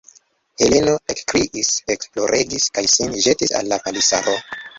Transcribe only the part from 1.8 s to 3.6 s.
ekploregis kaj sin ĵetis